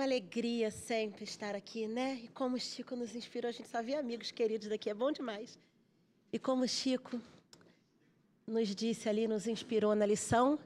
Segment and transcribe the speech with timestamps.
[0.00, 2.20] Uma alegria sempre estar aqui, né?
[2.24, 5.12] E como o Chico nos inspirou, a gente só vê amigos queridos daqui, é bom
[5.12, 5.58] demais.
[6.32, 7.20] E como o Chico
[8.46, 10.58] nos disse ali, nos inspirou na lição,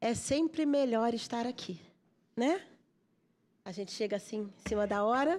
[0.00, 1.78] é sempre melhor estar aqui,
[2.34, 2.66] né?
[3.62, 5.38] A gente chega assim em cima da hora,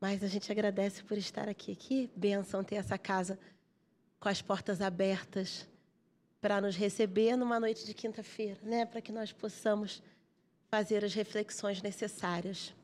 [0.00, 1.76] mas a gente agradece por estar aqui.
[1.76, 3.38] Que bênção ter essa casa
[4.18, 5.64] com as portas abertas
[6.40, 8.84] para nos receber numa noite de quinta-feira, né?
[8.84, 10.02] Para que nós possamos
[10.70, 12.74] fazer as reflexões necessárias.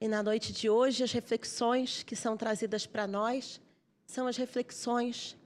[0.00, 3.60] E na noite de hoje, as reflexões que são trazidas para nós
[4.06, 5.36] são as reflexões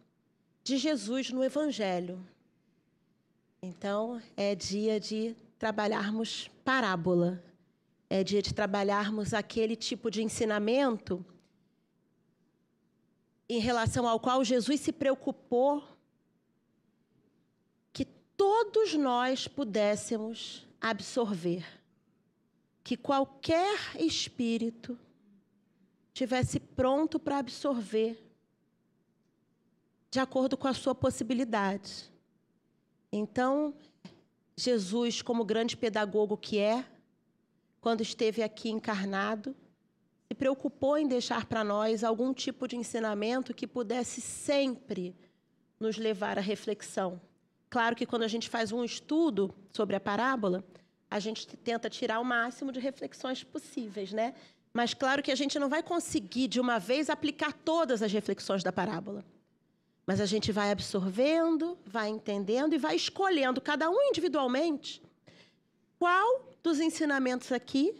[0.64, 2.18] de Jesus no Evangelho.
[3.62, 7.42] Então, é dia de trabalharmos parábola,
[8.08, 11.24] é dia de trabalharmos aquele tipo de ensinamento
[13.48, 15.82] em relação ao qual Jesus se preocupou
[17.92, 18.04] que
[18.36, 21.64] todos nós pudéssemos absorver.
[22.82, 24.98] Que qualquer espírito
[26.12, 28.24] tivesse pronto para absorver
[30.10, 32.10] de acordo com a sua possibilidade.
[33.12, 33.74] Então,
[34.56, 36.84] Jesus, como grande pedagogo que é,
[37.80, 39.54] quando esteve aqui encarnado,
[40.26, 45.14] se preocupou em deixar para nós algum tipo de ensinamento que pudesse sempre
[45.78, 47.20] nos levar à reflexão.
[47.70, 50.64] Claro que quando a gente faz um estudo sobre a parábola,
[51.10, 54.34] a gente tenta tirar o máximo de reflexões possíveis, né?
[54.72, 58.62] Mas claro que a gente não vai conseguir de uma vez aplicar todas as reflexões
[58.62, 59.24] da parábola.
[60.06, 65.02] Mas a gente vai absorvendo, vai entendendo e vai escolhendo cada um individualmente
[65.98, 67.94] qual dos ensinamentos aqui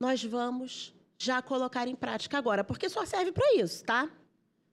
[0.00, 4.10] nós vamos já colocar em prática agora, porque só serve para isso, tá?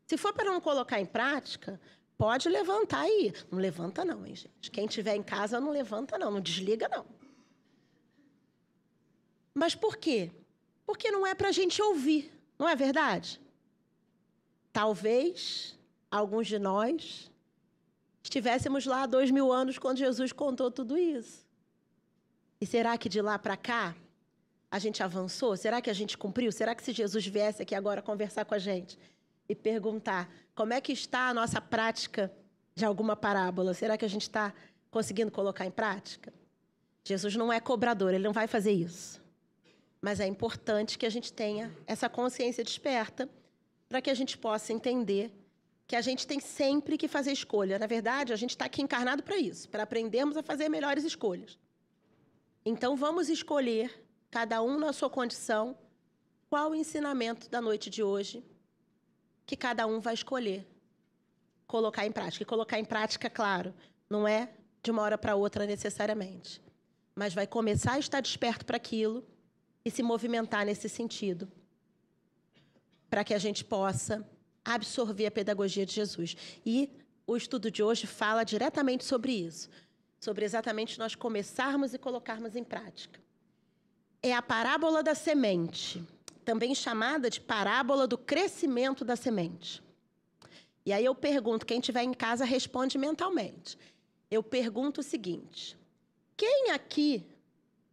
[0.07, 1.79] Se for para não colocar em prática,
[2.21, 3.33] Pode levantar aí.
[3.49, 4.69] Não levanta, não, hein, gente?
[4.69, 6.29] Quem estiver em casa, não levanta, não.
[6.29, 7.03] Não desliga, não.
[9.55, 10.29] Mas por quê?
[10.85, 13.41] Porque não é para a gente ouvir, não é verdade?
[14.71, 15.75] Talvez
[16.11, 17.31] alguns de nós
[18.21, 21.43] estivéssemos lá há dois mil anos quando Jesus contou tudo isso.
[22.61, 23.95] E será que de lá para cá
[24.69, 25.57] a gente avançou?
[25.57, 26.51] Será que a gente cumpriu?
[26.51, 28.95] Será que se Jesus viesse aqui agora conversar com a gente,
[29.51, 32.31] e perguntar como é que está a nossa prática
[32.73, 33.73] de alguma parábola.
[33.73, 34.53] Será que a gente está
[34.89, 36.33] conseguindo colocar em prática?
[37.03, 39.21] Jesus não é cobrador, ele não vai fazer isso.
[40.01, 43.29] Mas é importante que a gente tenha essa consciência desperta
[43.89, 45.33] para que a gente possa entender
[45.85, 47.77] que a gente tem sempre que fazer escolha.
[47.77, 51.59] Na verdade, a gente está aqui encarnado para isso, para aprendermos a fazer melhores escolhas.
[52.65, 55.77] Então, vamos escolher, cada um na sua condição,
[56.49, 58.41] qual o ensinamento da noite de hoje
[59.51, 60.65] que cada um vai escolher
[61.67, 62.41] colocar em prática.
[62.41, 63.73] E colocar em prática, claro,
[64.09, 64.49] não é
[64.81, 66.61] de uma hora para outra necessariamente,
[67.13, 69.27] mas vai começar a estar desperto para aquilo
[69.83, 71.51] e se movimentar nesse sentido,
[73.09, 74.25] para que a gente possa
[74.63, 76.37] absorver a pedagogia de Jesus.
[76.65, 76.89] E
[77.27, 79.69] o estudo de hoje fala diretamente sobre isso,
[80.17, 83.19] sobre exatamente nós começarmos e colocarmos em prática.
[84.23, 86.01] É a parábola da semente
[86.43, 89.81] também chamada de parábola do crescimento da semente.
[90.85, 93.77] E aí eu pergunto, quem estiver em casa responde mentalmente.
[94.29, 95.77] Eu pergunto o seguinte:
[96.35, 97.25] quem aqui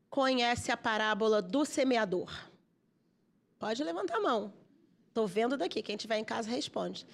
[0.08, 2.31] conhece a parábola do semeador?
[3.58, 4.53] Pode levantar a mão.
[5.08, 5.82] Estou vendo daqui.
[5.82, 7.06] Quem estiver em casa responde.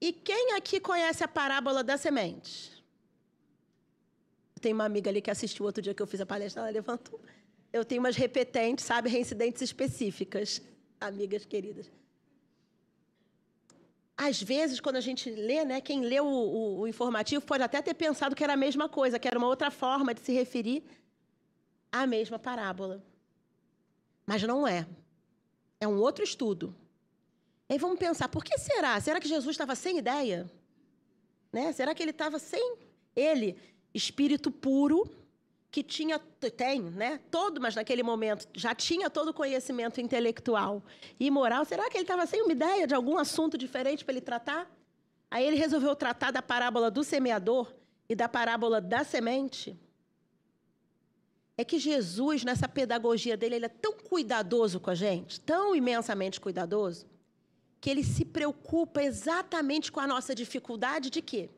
[0.00, 2.82] E quem aqui conhece a parábola da semente?
[4.60, 7.20] Tem uma amiga ali que assistiu outro dia que eu fiz a palestra, ela levantou
[7.72, 10.60] eu tenho umas repetentes, sabe, reincidentes específicas,
[11.00, 11.90] amigas queridas.
[14.16, 17.80] Às vezes, quando a gente lê, né, quem lê o, o, o, informativo pode até
[17.80, 20.84] ter pensado que era a mesma coisa, que era uma outra forma de se referir
[21.90, 23.02] à mesma parábola.
[24.26, 24.86] Mas não é.
[25.80, 26.76] É um outro estudo.
[27.68, 29.00] E aí vamos pensar, por que será?
[29.00, 30.50] Será que Jesus estava sem ideia?
[31.50, 31.72] Né?
[31.72, 32.76] Será que ele estava sem
[33.16, 33.56] ele,
[33.94, 35.10] espírito puro,
[35.70, 37.20] que tinha, tem, né?
[37.30, 40.82] Todo, mas naquele momento já tinha todo o conhecimento intelectual
[41.18, 41.64] e moral.
[41.64, 44.68] Será que ele estava sem uma ideia de algum assunto diferente para ele tratar?
[45.30, 47.72] Aí ele resolveu tratar da parábola do semeador
[48.08, 49.78] e da parábola da semente.
[51.56, 56.40] É que Jesus, nessa pedagogia dele, ele é tão cuidadoso com a gente, tão imensamente
[56.40, 57.06] cuidadoso,
[57.80, 61.48] que ele se preocupa exatamente com a nossa dificuldade de quê?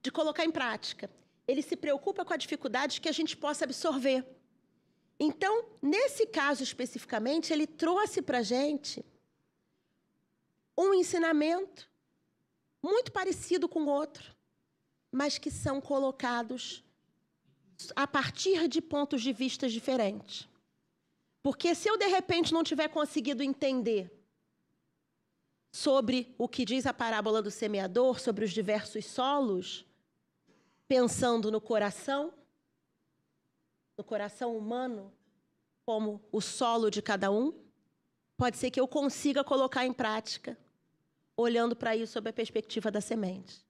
[0.00, 1.10] De colocar em prática
[1.48, 4.24] ele se preocupa com a dificuldade que a gente possa absorver.
[5.18, 9.02] Então, nesse caso especificamente, ele trouxe para a gente
[10.76, 11.90] um ensinamento
[12.82, 14.36] muito parecido com o outro,
[15.10, 16.84] mas que são colocados
[17.96, 20.46] a partir de pontos de vista diferentes.
[21.42, 24.12] Porque se eu de repente não tiver conseguido entender
[25.72, 29.87] sobre o que diz a parábola do semeador, sobre os diversos solos,
[30.88, 32.32] pensando no coração,
[33.96, 35.12] no coração humano,
[35.84, 37.52] como o solo de cada um,
[38.36, 40.58] pode ser que eu consiga colocar em prática,
[41.36, 43.64] olhando para isso sob a perspectiva da semente.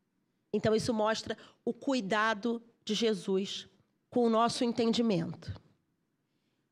[0.53, 3.69] Então, isso mostra o cuidado de Jesus
[4.09, 5.61] com o nosso entendimento.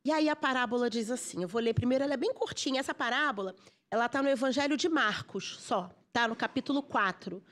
[0.04, 2.80] E aí a parábola diz assim, eu vou ler primeiro, ela é bem curtinha.
[2.80, 3.54] Essa parábola,
[3.90, 6.28] ela está no Evangelho de Marcos só, tá?
[6.28, 7.42] No capítulo 4.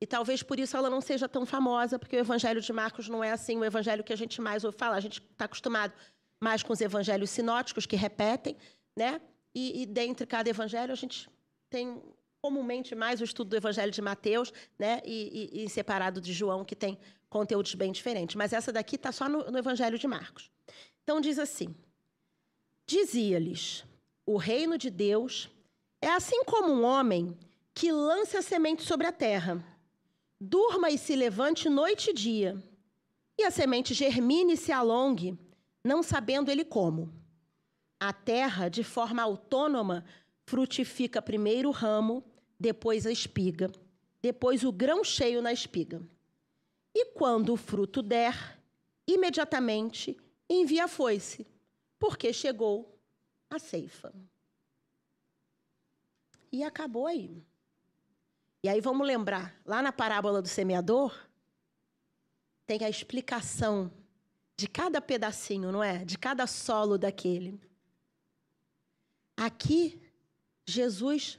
[0.00, 3.24] E talvez por isso ela não seja tão famosa, porque o Evangelho de Marcos não
[3.24, 4.96] é assim o evangelho que a gente mais ouve falar.
[4.96, 5.94] A gente está acostumado
[6.40, 8.56] mais com os evangelhos sinóticos, que repetem,
[8.94, 9.20] né?
[9.54, 11.30] E, e dentre cada evangelho, a gente
[11.70, 12.02] tem
[12.42, 15.00] comumente mais o estudo do Evangelho de Mateus, né?
[15.04, 18.36] E, e, e separado de João, que tem conteúdos bem diferentes.
[18.36, 20.50] Mas essa daqui está só no, no Evangelho de Marcos.
[21.02, 21.74] Então diz assim:
[22.86, 23.84] Dizia-lhes:
[24.24, 25.50] O reino de Deus
[26.00, 27.36] é assim como um homem
[27.74, 29.64] que lança a semente sobre a terra.
[30.40, 32.62] Durma e se levante noite e dia,
[33.38, 35.38] e a semente germine e se alongue,
[35.82, 37.12] não sabendo ele como.
[37.98, 40.04] A terra, de forma autônoma,
[40.44, 42.22] frutifica primeiro o ramo,
[42.60, 43.70] depois a espiga,
[44.20, 46.06] depois o grão cheio na espiga.
[46.94, 48.58] E quando o fruto der,
[49.06, 50.16] imediatamente
[50.48, 51.46] envia a foice,
[51.98, 52.98] porque chegou
[53.48, 54.14] a ceifa.
[56.52, 57.42] E acabou aí.
[58.66, 61.16] E aí vamos lembrar, lá na parábola do semeador,
[62.66, 63.92] tem a explicação
[64.56, 66.04] de cada pedacinho, não é?
[66.04, 67.60] De cada solo daquele.
[69.36, 70.02] Aqui,
[70.66, 71.38] Jesus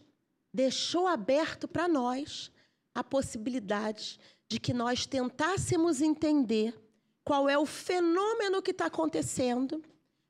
[0.54, 2.50] deixou aberto para nós
[2.96, 6.82] a possibilidade de que nós tentássemos entender
[7.26, 9.84] qual é o fenômeno que está acontecendo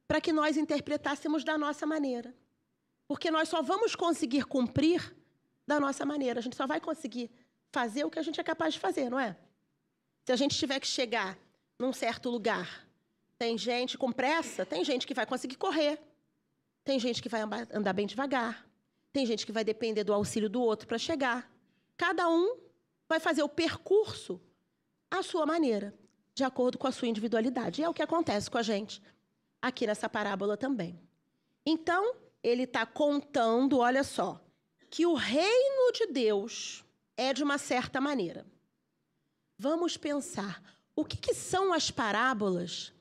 [0.08, 2.36] para que nós interpretássemos da nossa maneira.
[3.08, 5.16] Porque nós só vamos conseguir cumprir
[5.68, 6.40] da nossa maneira.
[6.40, 7.30] A gente só vai conseguir
[7.72, 9.38] fazer o que a gente é capaz de fazer, não é?
[10.26, 11.38] Se a gente tiver que chegar
[11.78, 12.88] num certo lugar,
[13.38, 16.00] tem gente com pressa, tem gente que vai conseguir correr,
[16.84, 17.42] tem gente que vai
[17.72, 18.66] andar bem devagar,
[19.12, 21.52] tem gente que vai depender do auxílio do outro para chegar.
[21.96, 22.58] Cada um
[23.08, 24.42] vai fazer o percurso
[25.10, 25.94] à sua maneira,
[26.34, 27.82] de acordo com a sua individualidade.
[27.82, 29.02] E é o que acontece com a gente
[29.62, 31.00] aqui nessa parábola também.
[31.66, 34.42] Então, ele está contando, olha só,
[34.90, 36.84] que o reino de Deus
[37.16, 38.46] é de uma certa maneira.
[39.58, 40.62] Vamos pensar,
[40.96, 42.94] o que, que são as parábolas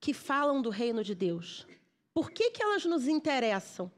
[0.00, 1.66] que falam do reino de Deus?
[2.12, 3.90] Por que, que elas nos interessam?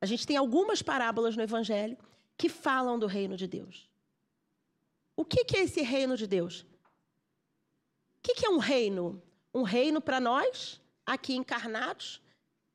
[0.00, 1.98] A gente tem algumas parábolas no Evangelho
[2.36, 3.88] que falam do reino de Deus.
[5.16, 6.62] O que, que é esse reino de Deus?
[6.62, 9.22] O que, que é um reino?
[9.52, 12.22] Um reino para nós, aqui encarnados,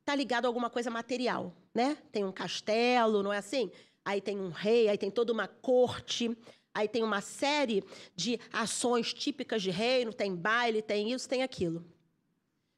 [0.00, 1.96] está ligado a alguma coisa material, né?
[2.12, 3.72] Tem um castelo, não é assim?
[4.06, 6.30] Aí tem um rei, aí tem toda uma corte,
[6.72, 7.82] aí tem uma série
[8.14, 11.84] de ações típicas de reino, tem baile, tem isso, tem aquilo.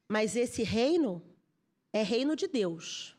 [0.07, 1.21] Mas esse reino
[1.93, 3.15] é reino de Deus.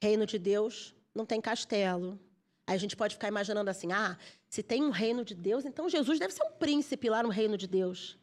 [0.00, 2.20] Reino de Deus não tem castelo.
[2.64, 4.16] Aí a gente pode ficar imaginando assim: ah,
[4.48, 7.58] se tem um reino de Deus, então Jesus deve ser um príncipe lá no reino
[7.58, 8.16] de Deus.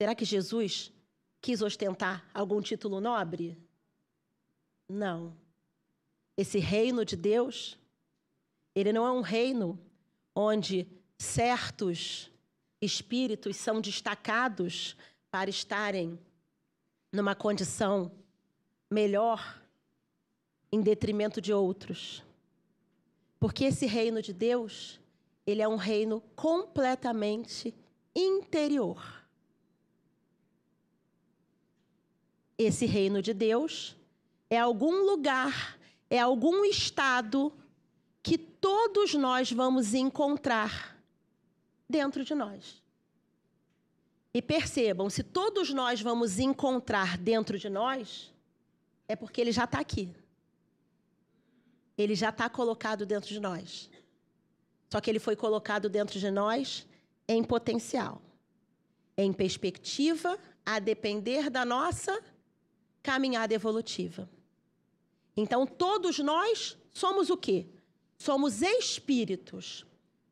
[0.00, 0.90] Será que Jesus
[1.38, 3.58] quis ostentar algum título nobre?
[4.88, 5.41] Não.
[6.36, 7.78] Esse reino de Deus,
[8.74, 9.78] ele não é um reino
[10.34, 10.86] onde
[11.18, 12.30] certos
[12.80, 14.96] espíritos são destacados
[15.30, 16.18] para estarem
[17.12, 18.10] numa condição
[18.90, 19.62] melhor
[20.70, 22.22] em detrimento de outros.
[23.38, 24.98] Porque esse reino de Deus,
[25.46, 27.74] ele é um reino completamente
[28.14, 29.22] interior.
[32.56, 33.96] Esse reino de Deus
[34.48, 35.78] é algum lugar,
[36.12, 37.50] é algum estado
[38.22, 41.02] que todos nós vamos encontrar
[41.88, 42.82] dentro de nós.
[44.34, 48.30] E percebam, se todos nós vamos encontrar dentro de nós,
[49.08, 50.14] é porque ele já está aqui.
[51.96, 53.88] Ele já está colocado dentro de nós.
[54.90, 56.86] Só que ele foi colocado dentro de nós
[57.26, 58.20] em potencial,
[59.16, 62.22] em perspectiva, a depender da nossa
[63.02, 64.28] caminhada evolutiva.
[65.36, 67.66] Então, todos nós somos o quê?
[68.18, 69.84] Somos espíritos,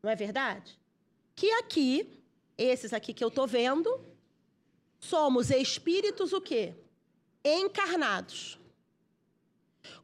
[0.03, 0.79] não é verdade?
[1.35, 2.23] Que aqui,
[2.57, 4.05] esses aqui que eu estou vendo,
[4.99, 6.75] somos espíritos o quê?
[7.45, 8.59] Encarnados.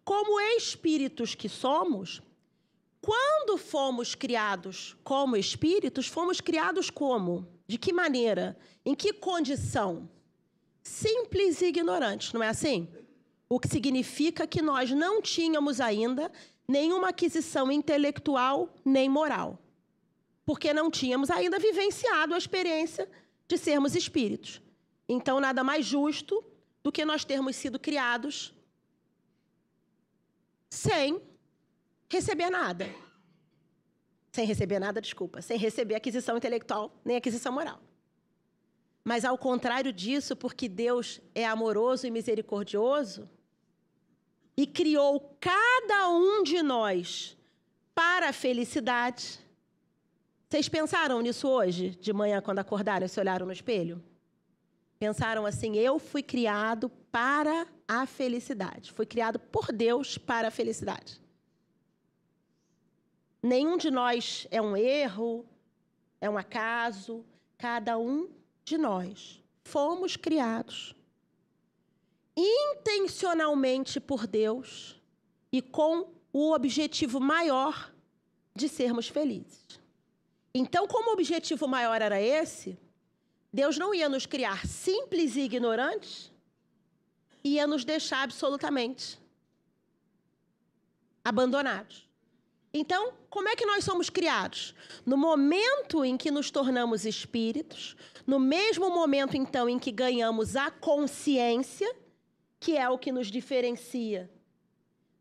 [0.04, 2.22] Como espíritos que somos,
[3.00, 7.46] quando fomos criados como espíritos, fomos criados como?
[7.66, 8.58] De que maneira?
[8.84, 10.08] Em que condição?
[10.86, 12.88] simples e ignorantes, não é assim?
[13.48, 16.30] O que significa que nós não tínhamos ainda
[16.66, 19.58] nenhuma aquisição intelectual nem moral.
[20.44, 23.08] Porque não tínhamos ainda vivenciado a experiência
[23.48, 24.60] de sermos espíritos.
[25.08, 26.44] Então, nada mais justo
[26.82, 28.52] do que nós termos sido criados
[30.68, 31.20] sem
[32.08, 32.92] receber nada.
[34.32, 35.40] Sem receber nada, desculpa.
[35.40, 37.80] Sem receber aquisição intelectual nem aquisição moral.
[39.04, 43.28] Mas ao contrário disso, porque Deus é amoroso e misericordioso
[44.56, 47.36] e criou cada um de nós
[47.94, 49.38] para a felicidade.
[50.48, 54.02] Vocês pensaram nisso hoje, de manhã, quando acordaram e se olharam no espelho?
[54.98, 58.92] Pensaram assim: eu fui criado para a felicidade.
[58.92, 61.20] Fui criado por Deus para a felicidade.
[63.42, 65.44] Nenhum de nós é um erro,
[66.20, 67.24] é um acaso.
[67.58, 68.28] Cada um
[68.64, 70.94] de nós fomos criados
[72.36, 75.00] intencionalmente por Deus
[75.50, 77.92] e com o objetivo maior
[78.54, 79.80] de sermos felizes.
[80.54, 82.78] Então, como o objetivo maior era esse,
[83.52, 86.30] Deus não ia nos criar simples e ignorantes,
[87.42, 89.18] ia nos deixar absolutamente
[91.24, 92.06] abandonados.
[92.72, 94.74] Então, como é que nós somos criados?
[95.04, 100.70] No momento em que nos tornamos espíritos, no mesmo momento, então, em que ganhamos a
[100.70, 101.90] consciência,
[102.58, 104.30] que é o que nos diferencia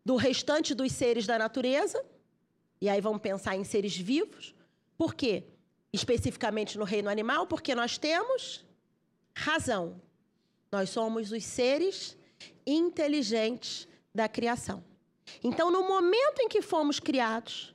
[0.04, 2.04] do restante dos seres da natureza,
[2.80, 4.54] e aí vamos pensar em seres vivos,
[4.98, 5.44] por quê?
[5.92, 8.66] Especificamente no reino animal, porque nós temos
[9.34, 10.02] razão.
[10.72, 12.18] Nós somos os seres
[12.66, 14.84] inteligentes da criação.
[15.44, 17.74] Então, no momento em que fomos criados,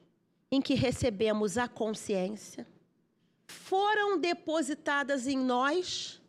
[0.51, 2.67] em que recebemos a consciência,
[3.47, 6.21] foram depositadas em nós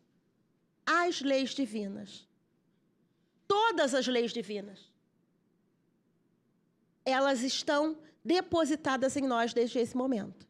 [0.85, 2.27] as leis divinas.
[3.53, 4.79] Todas as leis divinas.
[7.03, 10.48] Elas estão depositadas em nós desde esse momento.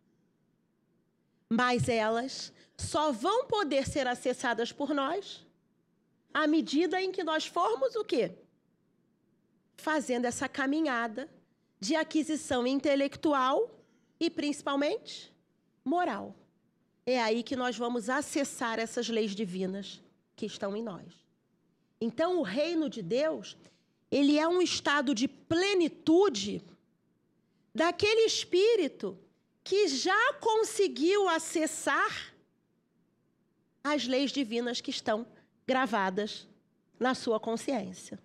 [1.50, 5.46] Mas elas só vão poder ser acessadas por nós
[6.34, 8.26] à medida em que nós formos o quê?
[9.82, 11.28] fazendo essa caminhada
[11.80, 13.70] de aquisição intelectual
[14.20, 15.34] e principalmente
[15.84, 16.36] moral.
[17.04, 20.00] É aí que nós vamos acessar essas leis divinas
[20.36, 21.21] que estão em nós.
[22.02, 23.56] Então, o reino de Deus,
[24.10, 26.66] ele é um estado de plenitude
[27.74, 29.18] daquele espírito
[29.64, 32.34] que já conseguiu acessar
[33.84, 35.28] as leis divinas que estão
[35.68, 36.48] gravadas
[37.00, 38.20] na sua consciência.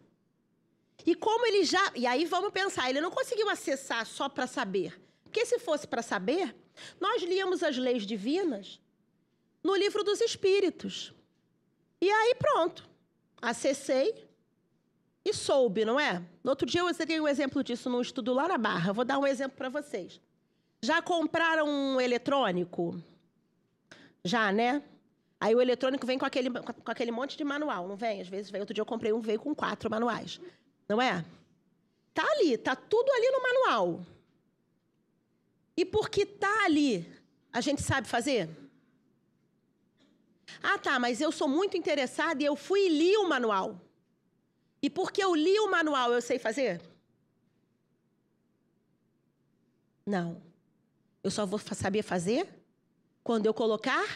[1.04, 1.92] E como ele já.
[1.94, 5.00] E aí vamos pensar, ele não conseguiu acessar só para saber.
[5.22, 6.56] Porque se fosse para saber,
[7.00, 8.80] nós líamos as leis divinas
[9.62, 11.12] no livro dos Espíritos.
[12.00, 12.95] E aí pronto.
[13.40, 14.26] Acessei
[15.24, 16.22] e soube, não é?
[16.42, 18.92] No outro dia eu dei um exemplo disso num estudo lá na Barra.
[18.92, 20.20] Vou dar um exemplo para vocês.
[20.80, 23.02] Já compraram um eletrônico?
[24.24, 24.82] Já, né?
[25.40, 28.20] Aí o eletrônico vem com aquele, com aquele monte de manual, não vem?
[28.20, 28.60] Às vezes vem.
[28.60, 30.40] Outro dia eu comprei um, veio com quatro manuais.
[30.88, 31.24] Não é?
[32.14, 34.00] Tá ali, tá tudo ali no manual.
[35.76, 37.06] E porque tá ali,
[37.52, 38.48] a gente sabe fazer?
[40.62, 43.80] Ah, tá, mas eu sou muito interessada e eu fui e li o manual.
[44.82, 46.80] E porque eu li o manual, eu sei fazer?
[50.04, 50.40] Não.
[51.22, 52.48] Eu só vou saber fazer
[53.24, 54.06] quando eu colocar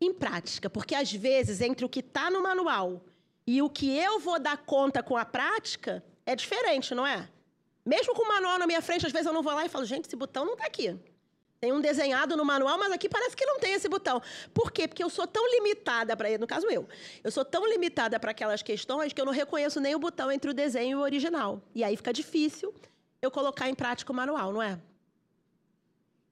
[0.00, 0.68] em prática.
[0.68, 3.04] Porque às vezes, entre o que está no manual
[3.46, 7.28] e o que eu vou dar conta com a prática é diferente, não é?
[7.86, 9.84] Mesmo com o manual na minha frente, às vezes eu não vou lá e falo,
[9.84, 10.98] gente, esse botão não está aqui.
[11.60, 14.22] Tem um desenhado no manual, mas aqui parece que não tem esse botão.
[14.54, 14.86] Por quê?
[14.86, 16.88] Porque eu sou tão limitada para, no caso eu,
[17.22, 20.50] eu sou tão limitada para aquelas questões que eu não reconheço nem o botão entre
[20.50, 21.60] o desenho e o original.
[21.74, 22.72] E aí fica difícil
[23.20, 24.78] eu colocar em prática o manual, não é?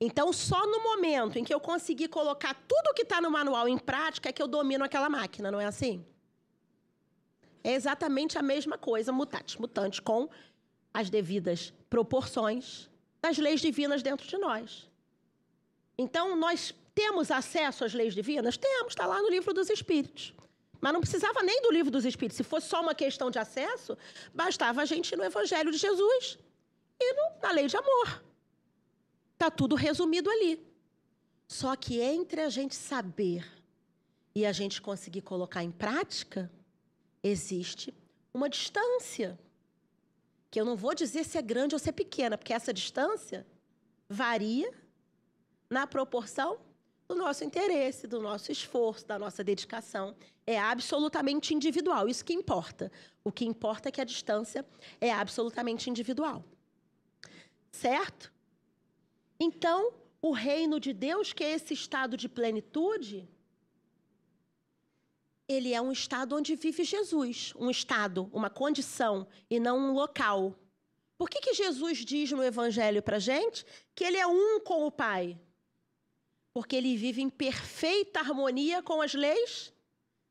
[0.00, 3.78] Então, só no momento em que eu conseguir colocar tudo que está no manual em
[3.78, 6.04] prática é que eu domino aquela máquina, não é assim?
[7.66, 10.28] é exatamente a mesma coisa, mutatis mutante, com
[10.95, 12.88] as devidas proporções
[13.21, 14.88] das leis divinas dentro de nós.
[15.98, 18.56] Então, nós temos acesso às leis divinas?
[18.56, 20.34] Temos, está lá no livro dos Espíritos.
[20.80, 22.36] Mas não precisava nem do livro dos Espíritos.
[22.36, 23.96] Se fosse só uma questão de acesso,
[24.34, 26.38] bastava a gente ir no Evangelho de Jesus
[27.00, 28.22] e no, na lei de amor.
[29.34, 30.64] Está tudo resumido ali.
[31.46, 33.46] Só que entre a gente saber
[34.34, 36.50] e a gente conseguir colocar em prática,
[37.22, 37.94] existe
[38.32, 39.38] uma distância.
[40.50, 43.46] Que eu não vou dizer se é grande ou se é pequena, porque essa distância
[44.08, 44.72] varia
[45.68, 46.58] na proporção
[47.08, 50.16] do nosso interesse, do nosso esforço, da nossa dedicação.
[50.46, 52.08] É absolutamente individual.
[52.08, 52.90] Isso que importa.
[53.23, 54.66] O que importa é que a distância
[55.00, 56.44] é absolutamente individual.
[57.70, 58.32] Certo?
[59.38, 63.28] Então, o reino de Deus, que é esse estado de plenitude,
[65.49, 70.56] ele é um estado onde vive Jesus, um estado, uma condição e não um local.
[71.16, 74.90] Por que, que Jesus diz no Evangelho para gente que ele é um com o
[74.90, 75.38] Pai?
[76.56, 79.75] Porque ele vive em perfeita harmonia com as leis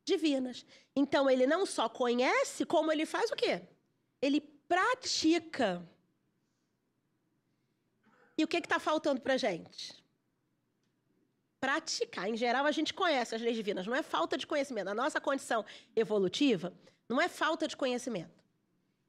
[0.04, 0.66] divinas.
[0.96, 3.62] Então ele não só conhece, como ele faz o quê?
[4.20, 5.88] Ele pratica.
[8.36, 10.04] E o que está faltando para gente?
[11.60, 12.28] praticar.
[12.28, 14.88] Em geral, a gente conhece as leis divinas, não é falta de conhecimento.
[14.88, 15.64] A nossa condição
[15.96, 16.74] evolutiva
[17.08, 18.44] não é falta de conhecimento,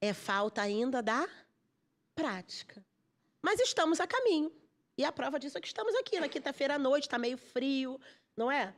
[0.02, 1.26] é falta ainda da
[2.14, 2.84] prática.
[3.40, 4.52] Mas estamos a caminho.
[4.98, 8.00] E a prova disso é que estamos aqui na quinta-feira à noite, está meio frio,
[8.36, 8.74] não é?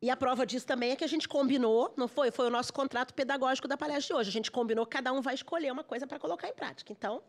[0.00, 2.30] E a prova disso também é que a gente combinou, não foi?
[2.30, 4.28] Foi o nosso contrato pedagógico da palestra de hoje.
[4.28, 6.92] A gente combinou, cada um vai escolher uma coisa para colocar em prática.
[6.92, 7.22] Então,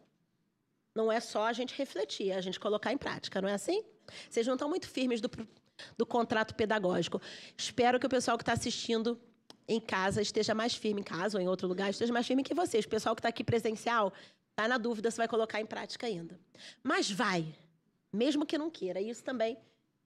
[0.93, 3.83] não é só a gente refletir, é a gente colocar em prática, não é assim?
[4.29, 5.29] Vocês não estão muito firmes do,
[5.97, 7.21] do contrato pedagógico.
[7.57, 9.19] Espero que o pessoal que está assistindo
[9.67, 12.53] em casa esteja mais firme, em casa ou em outro lugar, esteja mais firme que
[12.53, 12.85] vocês.
[12.85, 14.13] O pessoal que está aqui presencial
[14.51, 16.39] está na dúvida se vai colocar em prática ainda.
[16.83, 17.55] Mas vai,
[18.15, 19.01] mesmo que não queira.
[19.01, 19.57] Isso também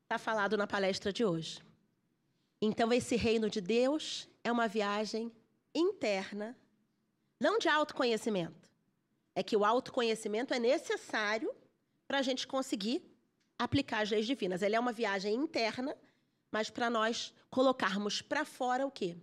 [0.03, 1.61] está falado na palestra de hoje.
[2.61, 5.31] Então, esse reino de Deus é uma viagem
[5.73, 6.57] interna,
[7.39, 8.69] não de autoconhecimento
[9.39, 11.49] é que o autoconhecimento é necessário
[12.05, 13.01] para a gente conseguir
[13.57, 14.61] aplicar as leis divinas.
[14.61, 15.95] Ele é uma viagem interna,
[16.51, 19.15] mas para nós colocarmos para fora o quê?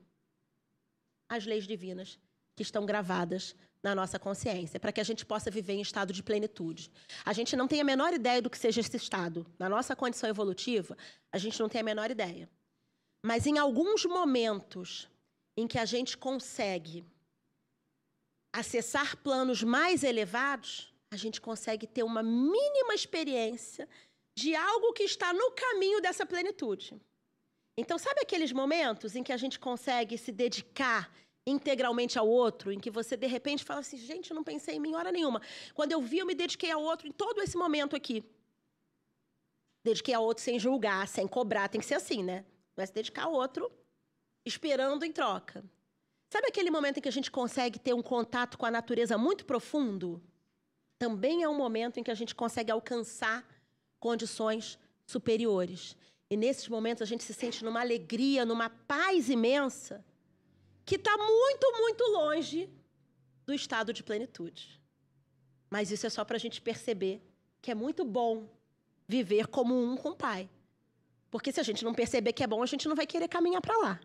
[1.29, 2.19] As leis divinas
[2.55, 3.55] que estão gravadas
[3.87, 6.91] na nossa consciência, para que a gente possa viver em estado de plenitude.
[7.25, 9.47] A gente não tem a menor ideia do que seja esse estado.
[9.61, 10.99] Na nossa condição evolutiva,
[11.31, 12.51] a gente não tem a menor ideia.
[13.25, 15.09] Mas em alguns momentos
[15.57, 17.05] em que a gente consegue
[18.53, 23.89] acessar planos mais elevados, a gente consegue ter uma mínima experiência
[24.37, 27.01] de algo que está no caminho dessa plenitude.
[27.79, 31.09] Então, sabe aqueles momentos em que a gente consegue se dedicar
[31.47, 34.81] integralmente ao outro, em que você de repente fala assim: gente, eu não pensei em
[34.81, 35.41] mim hora nenhuma.
[35.75, 38.25] Quando eu vi, eu me dediquei ao outro em todo esse momento aqui.
[39.85, 42.45] Dediquei ao outro sem julgar, sem cobrar, tem que ser assim, né?
[42.77, 43.71] Não é se dedicar ao outro
[44.45, 45.65] esperando em troca.
[46.29, 49.45] Sabe aquele momento em que a gente consegue ter um contato com a natureza muito
[49.45, 50.21] profundo?
[50.99, 53.47] Também é um momento em que a gente consegue alcançar
[54.01, 55.97] condições superiores.
[56.29, 60.05] E nesses momentos a gente se sente numa alegria, numa paz imensa,
[60.87, 62.71] que está muito, muito longe
[63.45, 64.81] do estado de plenitude.
[65.69, 67.21] Mas isso é só para a gente perceber
[67.61, 68.49] que é muito bom
[69.09, 70.49] viver como um com o Pai.
[71.29, 73.61] Porque se a gente não perceber que é bom, a gente não vai querer caminhar
[73.61, 74.01] para lá,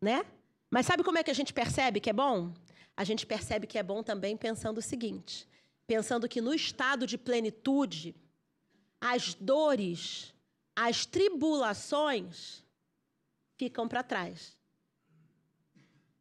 [0.00, 0.24] né?
[0.70, 2.52] Mas sabe como é que a gente percebe que é bom?
[2.96, 5.46] A gente percebe que é bom também pensando o seguinte:
[5.86, 8.16] pensando que no estado de plenitude,
[8.98, 10.34] as dores,
[10.74, 12.64] as tribulações
[13.58, 14.56] ficam para trás.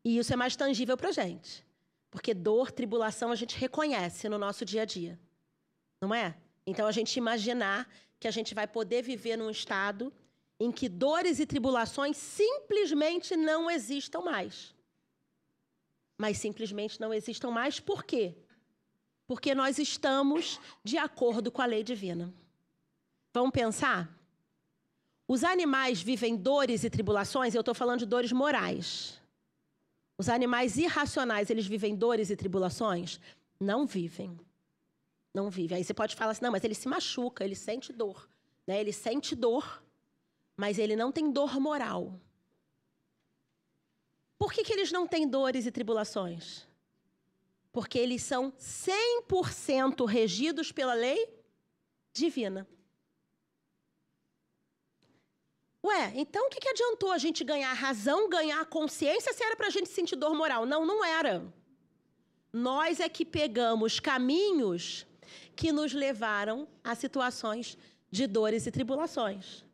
[0.04, 1.66] E isso é mais tangível para gente.
[2.12, 5.20] Porque dor, tribulação, a gente reconhece no nosso dia a dia.
[6.02, 6.36] Não é?
[6.66, 7.90] Então, a gente imaginar
[8.20, 10.14] que a gente vai poder viver num estado
[10.60, 14.74] em que dores e tribulações simplesmente não existam mais.
[16.18, 18.36] Mas simplesmente não existam mais por quê?
[19.26, 22.34] Porque nós estamos de acordo com a lei divina.
[23.34, 24.16] Vamos pensar?
[25.28, 29.20] Os animais vivem dores e tribulações, eu estou falando de dores morais.
[30.18, 33.20] Os animais irracionais, eles vivem dores e tribulações?
[33.60, 34.40] Não vivem.
[35.34, 35.78] Não vivem.
[35.78, 38.30] Aí você pode falar assim, não, mas ele se machuca, ele sente dor.
[38.68, 38.80] Né?
[38.80, 39.84] Ele sente dor,
[40.56, 42.20] mas ele não tem dor moral.
[44.38, 46.68] Por que, que eles não têm dores e tribulações?
[47.72, 51.28] Porque eles são 100% regidos pela lei
[52.14, 52.68] divina.
[55.84, 59.68] Ué, então o que, que adiantou a gente ganhar razão, ganhar consciência se era para
[59.68, 60.66] a gente sentir dor moral?
[60.66, 61.46] Não, não era.
[62.54, 65.06] Nós é que pegamos caminhos
[65.56, 67.78] que nos levaram a situações
[68.10, 69.66] de dores e tribulações.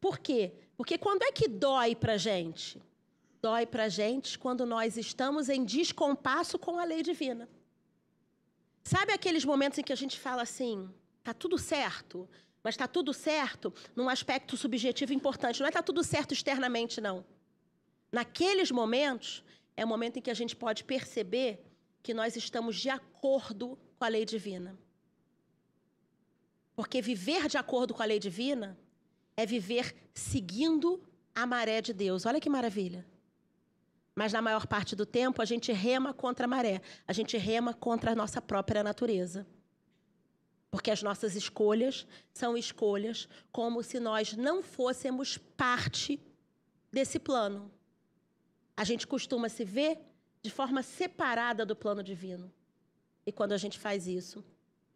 [0.00, 0.52] Por quê?
[0.76, 2.80] Porque quando é que dói para gente?
[3.42, 7.48] Dói para gente quando nós estamos em descompasso com a lei divina.
[8.82, 10.88] Sabe aqueles momentos em que a gente fala assim,
[11.22, 12.28] tá tudo certo,
[12.62, 15.60] mas tá tudo certo num aspecto subjetivo importante.
[15.60, 17.24] Não é tá tudo certo externamente, não.
[18.12, 19.42] Naqueles momentos,
[19.76, 21.64] é o momento em que a gente pode perceber
[22.02, 24.78] que nós estamos de acordo com a lei divina.
[26.74, 28.78] Porque viver de acordo com a lei divina
[29.36, 31.02] é viver seguindo
[31.34, 32.26] a maré de Deus.
[32.26, 33.06] Olha que maravilha.
[34.14, 37.72] Mas na maior parte do tempo a gente rema contra a maré, a gente rema
[37.72, 39.46] contra a nossa própria natureza.
[40.70, 46.20] Porque as nossas escolhas são escolhas como se nós não fôssemos parte
[46.92, 47.70] desse plano.
[48.76, 49.98] A gente costuma se ver
[50.42, 52.52] de forma separada do plano divino.
[53.26, 54.44] E quando a gente faz isso,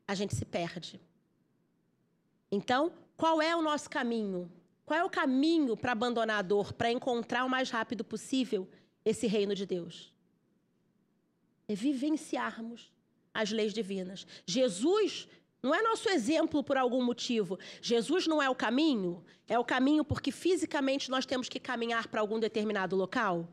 [0.06, 1.00] a gente se perde.
[2.50, 4.50] Então, qual é o nosso caminho?
[4.86, 8.68] Qual é o caminho para abandonar a dor, para encontrar o mais rápido possível
[9.04, 10.12] esse reino de Deus?
[11.66, 12.92] É vivenciarmos
[13.32, 14.26] as leis divinas.
[14.46, 15.26] Jesus
[15.64, 17.58] não é nosso exemplo por algum motivo.
[17.80, 19.24] Jesus não é o caminho?
[19.48, 23.48] É o caminho porque fisicamente nós temos que caminhar para algum determinado local?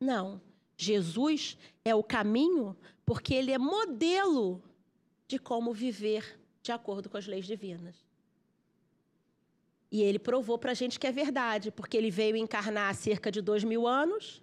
[0.00, 0.40] Não.
[0.76, 4.60] Jesus é o caminho porque ele é modelo
[5.28, 7.94] de como viver de acordo com as leis divinas.
[9.88, 13.30] E ele provou para a gente que é verdade, porque ele veio encarnar há cerca
[13.30, 14.42] de dois mil anos.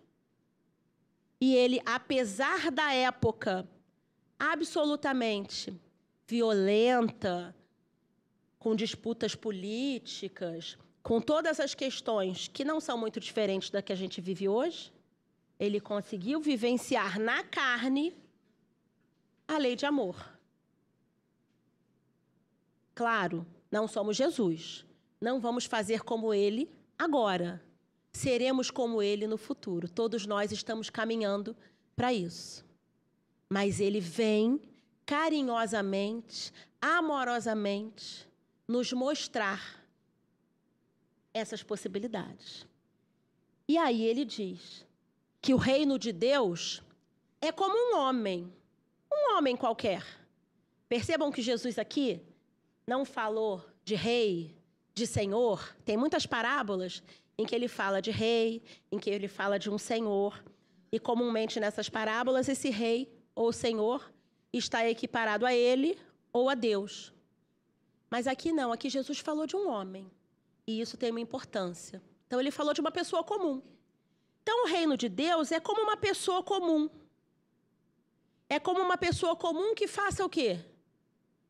[1.41, 3.67] E ele, apesar da época
[4.39, 5.77] absolutamente
[6.27, 7.55] violenta,
[8.59, 13.95] com disputas políticas, com todas as questões que não são muito diferentes da que a
[13.95, 14.93] gente vive hoje,
[15.59, 18.15] ele conseguiu vivenciar na carne
[19.47, 20.33] a lei de amor.
[22.95, 24.85] Claro, não somos Jesus.
[25.19, 27.61] Não vamos fazer como ele agora.
[28.11, 29.89] Seremos como ele no futuro.
[29.89, 31.55] Todos nós estamos caminhando
[31.95, 32.65] para isso.
[33.49, 34.61] Mas ele vem
[35.05, 38.27] carinhosamente, amorosamente,
[38.67, 39.83] nos mostrar
[41.33, 42.65] essas possibilidades.
[43.67, 44.85] E aí ele diz
[45.41, 46.81] que o reino de Deus
[47.41, 48.53] é como um homem,
[49.11, 50.03] um homem qualquer.
[50.87, 52.21] Percebam que Jesus aqui
[52.85, 54.55] não falou de rei,
[54.93, 55.75] de senhor.
[55.83, 57.01] Tem muitas parábolas
[57.37, 58.61] em que ele fala de rei,
[58.91, 60.43] em que ele fala de um senhor.
[60.91, 64.13] E comumente nessas parábolas, esse rei ou senhor
[64.57, 65.97] está equiparado a ele
[66.31, 67.11] ou a Deus.
[68.09, 70.09] Mas aqui não, aqui Jesus falou de um homem.
[70.67, 72.01] E isso tem uma importância.
[72.27, 73.61] Então ele falou de uma pessoa comum.
[74.41, 76.89] Então o reino de Deus é como uma pessoa comum.
[78.49, 80.59] É como uma pessoa comum que faça o quê?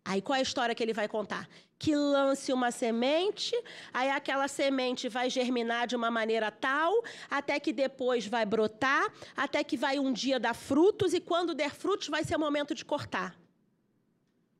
[0.06, 1.48] Aí qual é a história que ele vai contar?
[1.80, 3.56] Que lance uma semente,
[3.94, 9.63] aí aquela semente vai germinar de uma maneira tal, até que depois vai brotar, até
[9.63, 12.84] que vai um dia dar frutos, e quando der frutos vai ser o momento de
[12.84, 13.38] cortar.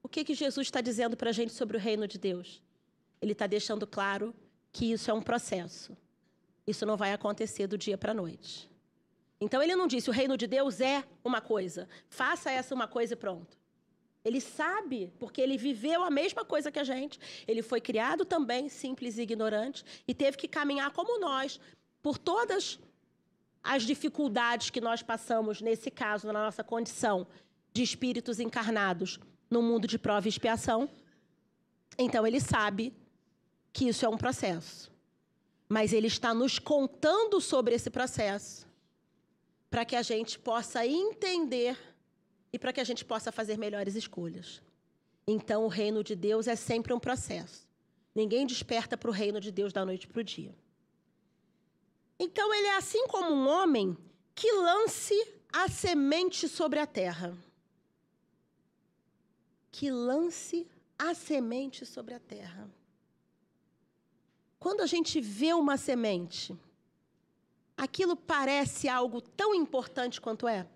[0.02, 2.62] O que, que Jesus está dizendo para a gente sobre o reino de Deus?
[3.22, 4.34] Ele está deixando claro
[4.72, 5.96] que isso é um processo.
[6.66, 8.70] Isso não vai acontecer do dia para a noite.
[9.40, 13.14] Então ele não disse o reino de Deus é uma coisa, faça essa uma coisa
[13.14, 13.58] e pronto.
[14.24, 17.20] Ele sabe, porque ele viveu a mesma coisa que a gente.
[17.48, 21.60] Ele foi criado também simples e ignorante e teve que caminhar como nós
[22.02, 22.80] por todas
[23.62, 27.28] as dificuldades que nós passamos nesse caso, na nossa condição
[27.74, 30.90] de espíritos encarnados no mundo de prova e expiação.
[31.98, 32.94] Então ele sabe
[33.72, 34.92] que isso é um processo.
[35.68, 38.68] Mas ele está nos contando sobre esse processo
[39.70, 41.78] para que a gente possa entender
[42.54, 44.62] e para que a gente possa fazer melhores escolhas.
[45.26, 47.68] Então, o reino de Deus é sempre um processo.
[48.14, 50.56] Ninguém desperta para o reino de Deus da noite para o dia.
[52.20, 53.98] Então, ele é assim como um homem
[54.36, 55.16] que lance
[55.52, 57.36] a semente sobre a terra.
[59.72, 62.70] Que lance a semente sobre a terra.
[64.60, 66.56] Quando a gente vê uma semente,
[67.76, 70.68] aquilo parece algo tão importante quanto é?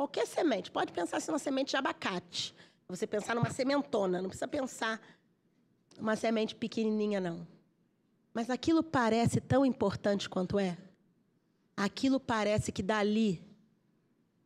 [0.00, 0.70] Qualquer semente.
[0.70, 2.54] Pode pensar assim, uma semente de abacate.
[2.88, 4.22] Você pensar numa sementona.
[4.22, 4.98] Não precisa pensar
[5.98, 7.46] uma semente pequenininha, não.
[8.32, 10.78] Mas aquilo parece tão importante quanto é.
[11.76, 13.44] Aquilo parece que dali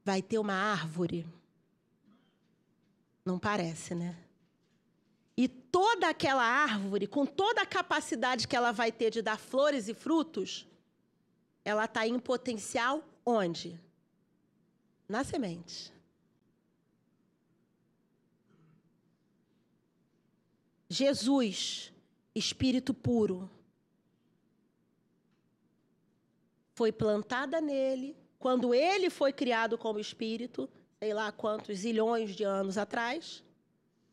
[0.04, 1.24] vai ter uma árvore.
[3.24, 4.16] Não parece, né?
[5.36, 9.86] E toda aquela árvore, com toda a capacidade que ela vai ter de dar flores
[9.86, 10.66] e frutos,
[11.64, 13.83] ela está em potencial onde?
[15.08, 15.92] Na semente.
[20.88, 21.92] Jesus,
[22.34, 23.50] Espírito puro,
[26.74, 32.76] foi plantada nele quando ele foi criado como Espírito, sei lá quantos zilhões de anos
[32.76, 33.42] atrás,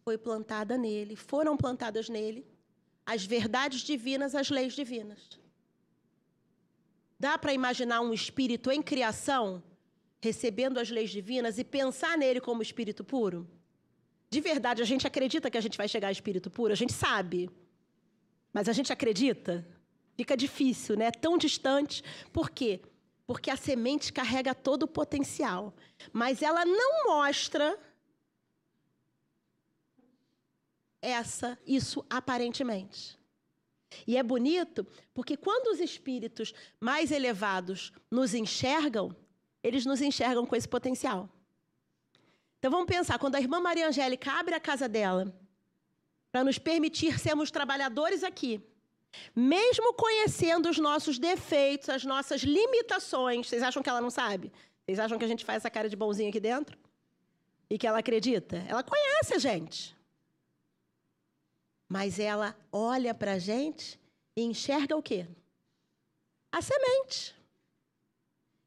[0.04, 2.46] foi plantada nele, foram plantadas nele
[3.06, 5.40] as verdades divinas, as leis divinas.
[7.20, 9.62] Dá para imaginar um espírito em criação
[10.22, 13.50] recebendo as leis divinas e pensar nele como espírito puro?
[14.30, 16.72] De verdade, a gente acredita que a gente vai chegar a espírito puro?
[16.72, 17.50] A gente sabe.
[18.54, 19.68] Mas a gente acredita?
[20.16, 21.12] Fica difícil, né?
[21.12, 22.04] Tão distante.
[22.32, 22.80] Por quê?
[23.26, 25.74] Porque a semente carrega todo o potencial,
[26.14, 27.78] mas ela não mostra
[31.02, 33.20] essa isso aparentemente.
[34.06, 39.16] E é bonito porque quando os espíritos mais elevados nos enxergam,
[39.64, 41.30] eles nos enxergam com esse potencial.
[42.60, 45.34] Então vamos pensar, quando a irmã Maria Angélica abre a casa dela
[46.32, 48.62] para nos permitir sermos trabalhadores aqui,
[49.36, 54.52] mesmo conhecendo os nossos defeitos, as nossas limitações, vocês acham que ela não sabe?
[54.86, 56.78] Vocês acham que a gente faz essa cara de bonzinho aqui dentro?
[57.70, 58.58] E que ela acredita?
[58.68, 59.96] Ela conhece a gente.
[61.88, 64.00] Mas ela olha para a gente
[64.36, 65.28] e enxerga o quê?
[66.52, 67.36] A semente.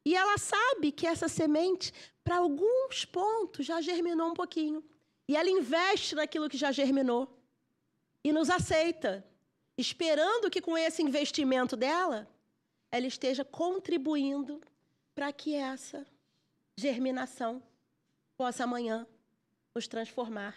[0.05, 1.91] E ela sabe que essa semente,
[2.23, 4.83] para alguns pontos, já germinou um pouquinho.
[5.27, 7.35] E ela investe naquilo que já germinou.
[8.23, 9.25] E nos aceita,
[9.75, 12.27] esperando que com esse investimento dela,
[12.91, 14.61] ela esteja contribuindo
[15.15, 16.05] para que essa
[16.77, 17.63] germinação
[18.37, 19.07] possa amanhã
[19.73, 20.55] nos transformar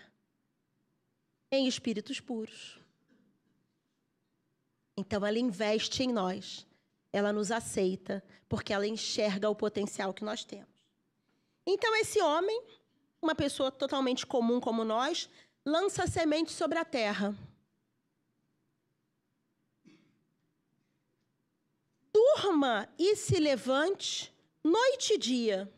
[1.50, 2.78] em espíritos puros.
[4.96, 6.66] Então ela investe em nós,
[7.12, 10.68] ela nos aceita, porque ela enxerga o potencial que nós temos.
[11.66, 12.62] Então esse homem,
[13.20, 15.28] uma pessoa totalmente comum como nós,
[15.64, 17.36] lança semente sobre a terra.
[22.12, 25.72] Durma e se levante noite e dia,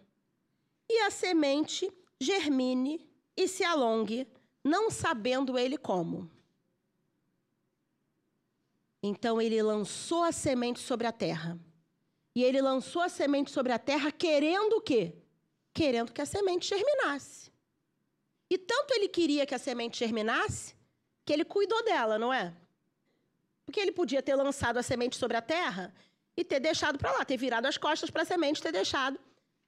[0.88, 4.26] e a semente germine e se alongue
[4.62, 6.30] não sabendo ele como.
[9.02, 11.58] Então ele lançou a semente sobre a terra.
[12.34, 15.14] E ele lançou a semente sobre a terra querendo o quê?
[15.72, 17.50] Querendo que a semente germinasse.
[18.48, 20.74] E tanto ele queria que a semente germinasse,
[21.24, 22.54] que ele cuidou dela, não é?
[23.64, 25.94] Porque ele podia ter lançado a semente sobre a terra
[26.36, 29.18] e ter deixado para lá, ter virado as costas para a semente, ter deixado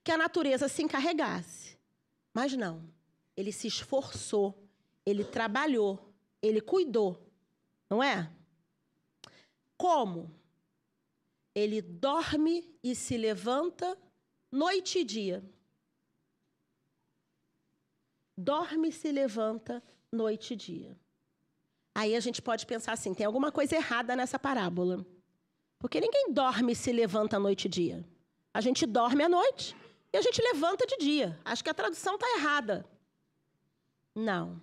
[0.03, 1.77] que a natureza se encarregasse.
[2.33, 2.83] Mas não.
[3.35, 4.63] Ele se esforçou
[5.05, 7.21] ele trabalhou, ele cuidou,
[7.89, 8.29] não é?
[9.83, 10.33] Como?
[11.53, 13.97] Ele dorme e se levanta
[14.49, 15.43] noite e dia.
[18.37, 20.97] Dorme e se levanta noite e dia.
[21.93, 25.05] Aí a gente pode pensar assim: tem alguma coisa errada nessa parábola.
[25.77, 28.07] Porque ninguém dorme e se levanta noite e dia.
[28.53, 29.75] A gente dorme à noite
[30.13, 31.37] e a gente levanta de dia.
[31.43, 32.85] Acho que a tradução está errada.
[34.15, 34.61] Não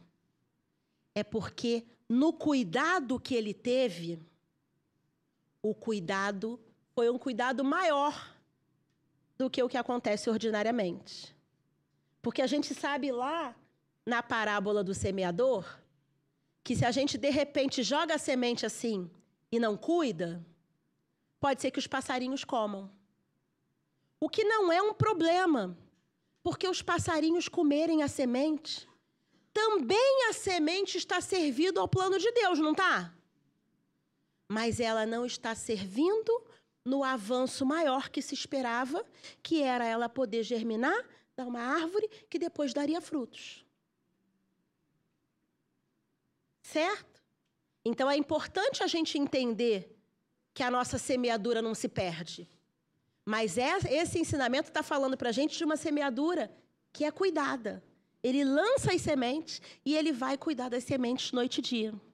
[1.14, 4.18] é porque no cuidado que ele teve,
[5.62, 6.58] o cuidado
[6.94, 8.34] foi um cuidado maior
[9.36, 11.34] do que o que acontece ordinariamente.
[12.20, 13.54] Porque a gente sabe lá
[14.04, 15.78] na parábola do semeador
[16.62, 19.10] que se a gente de repente joga a semente assim
[19.50, 20.44] e não cuida,
[21.40, 22.90] pode ser que os passarinhos comam.
[24.20, 25.76] O que não é um problema,
[26.42, 28.90] porque os passarinhos comerem a semente
[29.52, 33.12] também a semente está servindo ao plano de Deus, não está?
[34.52, 36.44] Mas ela não está servindo
[36.84, 39.06] no avanço maior que se esperava,
[39.44, 41.00] que era ela poder germinar,
[41.36, 43.64] dar uma árvore que depois daria frutos.
[46.62, 47.22] Certo?
[47.84, 49.96] Então é importante a gente entender
[50.52, 52.48] que a nossa semeadura não se perde.
[53.24, 56.52] Mas é, esse ensinamento está falando para a gente de uma semeadura
[56.92, 57.84] que é cuidada.
[58.20, 62.09] Ele lança as sementes e ele vai cuidar das sementes noite e dia.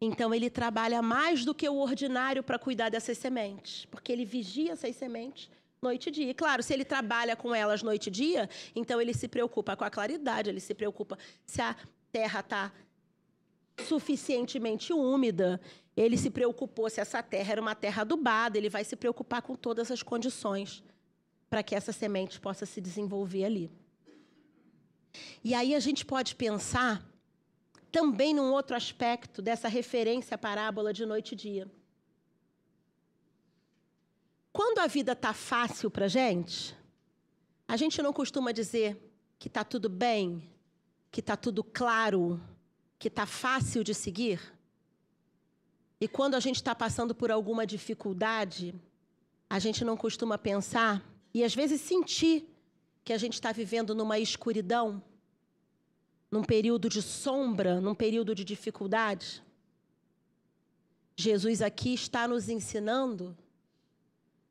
[0.00, 4.72] Então ele trabalha mais do que o ordinário para cuidar dessas sementes, porque ele vigia
[4.72, 5.50] essas sementes
[5.82, 6.30] noite e dia.
[6.30, 9.84] E claro, se ele trabalha com elas noite e dia, então ele se preocupa com
[9.84, 11.76] a claridade, ele se preocupa se a
[12.12, 12.72] terra está
[13.86, 15.60] suficientemente úmida,
[15.96, 19.54] ele se preocupou se essa terra era uma terra adubada, ele vai se preocupar com
[19.54, 20.82] todas as condições
[21.48, 23.70] para que essa semente possa se desenvolver ali.
[25.42, 27.04] E aí a gente pode pensar
[27.90, 31.70] também num outro aspecto dessa referência à parábola de noite e dia.
[34.52, 36.76] Quando a vida está fácil para a gente,
[37.68, 39.00] a gente não costuma dizer
[39.38, 40.42] que está tudo bem,
[41.10, 42.40] que está tudo claro,
[42.98, 44.40] que está fácil de seguir.
[46.00, 48.74] E quando a gente está passando por alguma dificuldade,
[49.48, 52.46] a gente não costuma pensar e às vezes sentir
[53.04, 55.02] que a gente está vivendo numa escuridão,
[56.30, 59.42] num período de sombra, num período de dificuldade?
[61.16, 63.36] Jesus aqui está nos ensinando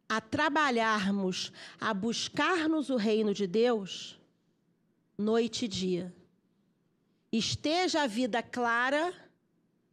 [0.07, 4.19] a trabalharmos, a buscarmos o reino de Deus
[5.17, 6.15] noite e dia.
[7.31, 9.13] Esteja a vida clara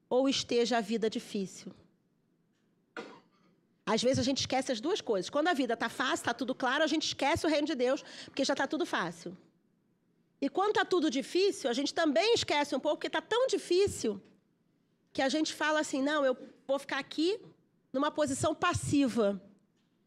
[0.08, 1.72] ou esteja a vida difícil.
[3.84, 5.28] Às vezes a gente esquece as duas coisas.
[5.28, 8.02] Quando a vida está fácil, está tudo claro, a gente esquece o reino de Deus,
[8.24, 9.36] porque já está tudo fácil.
[10.40, 14.20] E quando está tudo difícil, a gente também esquece um pouco, porque está tão difícil
[15.12, 17.40] que a gente fala assim: não, eu vou ficar aqui
[17.92, 19.40] numa posição passiva,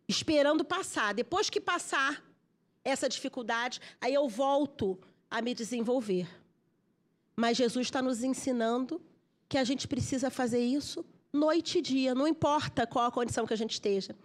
[0.07, 1.13] esperando passar.
[1.13, 2.23] Depois que passar
[2.83, 6.27] essa dificuldade, aí eu volto a me desenvolver.
[7.35, 9.01] Mas Jesus está nos ensinando
[9.47, 13.53] que a gente precisa fazer isso noite e dia, não importa qual a condição que
[13.53, 14.15] a gente esteja.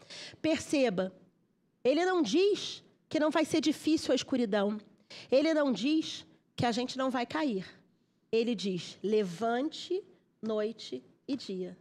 [0.40, 1.14] Perceba,
[1.82, 4.78] ele não diz que não vai ser difícil a escuridão.
[5.31, 7.66] Ele não diz que a gente não vai cair.
[8.31, 10.03] Ele diz: levante
[10.40, 11.77] noite e dia.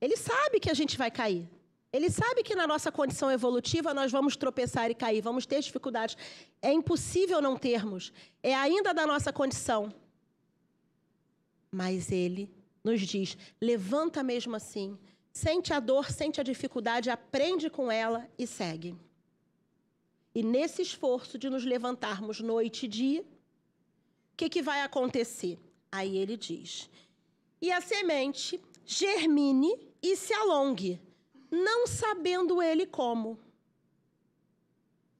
[0.00, 1.48] Ele sabe que a gente vai cair.
[1.92, 6.16] Ele sabe que na nossa condição evolutiva nós vamos tropeçar e cair, vamos ter dificuldades.
[6.60, 8.12] É impossível não termos.
[8.42, 9.92] É ainda da nossa condição.
[11.70, 12.50] Mas ele
[12.84, 14.98] nos diz: levanta mesmo assim,
[15.32, 18.94] sente a dor, sente a dificuldade, aprende com ela e segue.
[20.34, 25.58] E nesse esforço de nos levantarmos noite e dia, o que, que vai acontecer?
[25.90, 26.88] Aí ele diz:
[27.60, 31.00] e a semente germine e se alongue,
[31.50, 33.38] não sabendo ele como.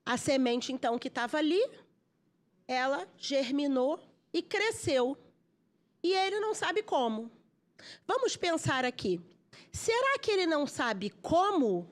[0.06, 1.60] A semente, então, que estava ali,
[2.66, 4.00] ela germinou
[4.32, 5.18] e cresceu.
[6.02, 7.30] E ele não sabe como.
[8.06, 9.20] Vamos pensar aqui.
[9.72, 11.90] Será que ele não sabe como?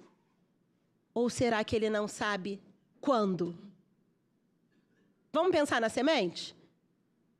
[1.12, 2.62] Ou será que ele não sabe
[3.06, 3.56] quando?
[5.32, 6.56] Vamos pensar na semente?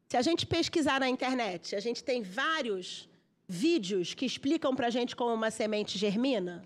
[0.09, 3.09] Se a gente pesquisar na internet, a gente tem vários
[3.49, 6.65] vídeos que explicam para a gente como uma semente germina?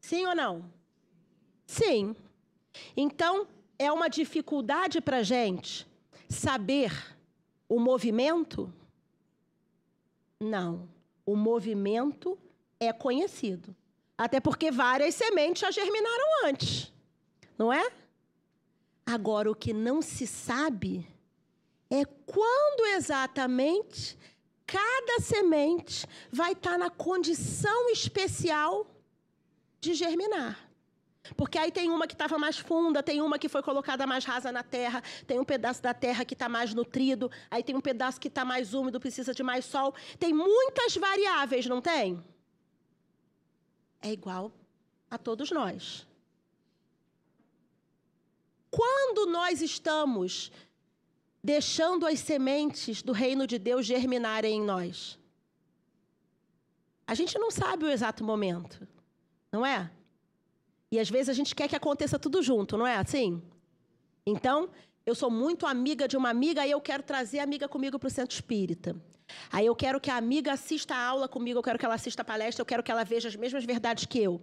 [0.00, 0.72] Sim ou não?
[1.66, 2.14] Sim.
[2.96, 5.84] Então, é uma dificuldade para a gente
[6.28, 6.92] saber
[7.68, 8.72] o movimento?
[10.38, 10.88] Não.
[11.26, 12.38] O movimento
[12.78, 13.74] é conhecido.
[14.16, 16.92] Até porque várias sementes já germinaram antes.
[17.58, 17.90] Não é?
[19.04, 21.06] Agora, o que não se sabe
[21.90, 24.16] é quando exatamente
[24.66, 28.86] cada semente vai estar na condição especial
[29.80, 30.68] de germinar.
[31.36, 34.50] Porque aí tem uma que estava mais funda, tem uma que foi colocada mais rasa
[34.50, 38.20] na terra, tem um pedaço da terra que está mais nutrido, aí tem um pedaço
[38.20, 39.94] que está mais úmido, precisa de mais sol.
[40.18, 42.22] Tem muitas variáveis, não tem?
[44.00, 44.52] É igual
[45.10, 46.07] a todos nós.
[49.18, 50.52] Quando nós estamos
[51.42, 55.18] deixando as sementes do reino de Deus germinarem em nós?
[57.04, 58.86] A gente não sabe o exato momento,
[59.50, 59.90] não é?
[60.88, 63.42] E às vezes a gente quer que aconteça tudo junto, não é assim?
[64.24, 64.70] Então,
[65.04, 68.06] eu sou muito amiga de uma amiga e eu quero trazer a amiga comigo para
[68.06, 68.94] o centro espírita.
[69.50, 72.22] Aí eu quero que a amiga assista a aula comigo, eu quero que ela assista
[72.22, 74.40] a palestra, eu quero que ela veja as mesmas verdades que eu.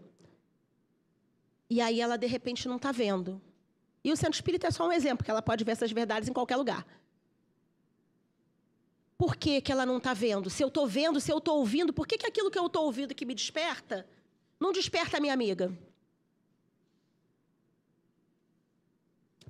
[1.69, 3.41] E aí ela, de repente, não está vendo.
[4.05, 6.31] E o centro espírita é só um exemplo, que ela pode ver essas verdades em
[6.31, 6.85] qualquer lugar.
[9.17, 10.47] Por que, que ela não está vendo?
[10.47, 12.85] Se eu estou vendo, se eu estou ouvindo, por que, que aquilo que eu estou
[12.85, 14.07] ouvindo que me desperta,
[14.59, 15.75] não desperta a minha amiga?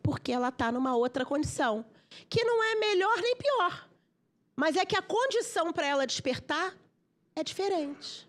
[0.01, 1.85] Porque ela está numa outra condição,
[2.29, 3.89] que não é melhor nem pior.
[4.55, 6.73] Mas é que a condição para ela despertar
[7.35, 8.25] é diferente.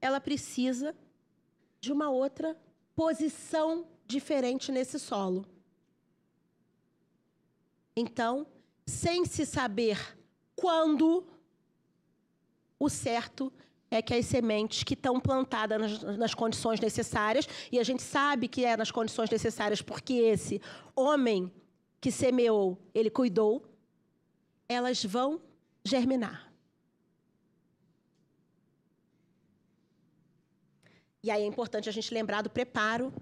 [0.00, 0.96] Ela precisa
[1.78, 2.56] de uma outra
[2.96, 5.44] posição diferente nesse solo.
[7.96, 8.46] Então,
[8.86, 9.98] sem se saber
[10.54, 11.26] quando,
[12.78, 13.52] o certo
[13.90, 18.48] é que as sementes que estão plantadas nas, nas, condições necessárias, e a gente sabe
[18.48, 20.60] que é nas condições necessárias porque esse
[20.96, 21.52] homem
[22.00, 23.62] que semeou, ele cuidou,
[24.68, 25.40] elas vão
[25.84, 26.52] germinar.
[31.22, 33.12] E aí é importante a gente lembrar do preparo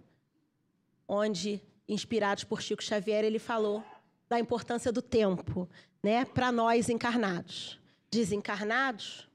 [1.12, 3.82] onde, inspirados por Chico Xavier, ele falou
[4.28, 5.68] da importância do tempo,
[6.00, 7.80] né, para nós encarnados.
[8.08, 9.28] Desencarnados,